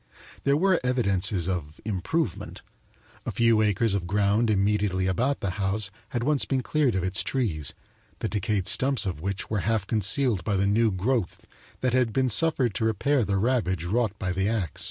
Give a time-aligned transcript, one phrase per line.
[0.45, 2.63] There were evidences of "improvement"
[3.23, 7.21] a few acres of ground immediately about the house had once been cleared of its
[7.21, 7.75] trees,
[8.17, 11.45] the decayed stumps of which were half concealed by the new growth
[11.81, 14.79] that had been suffered to repair the ravage wrought by the ax.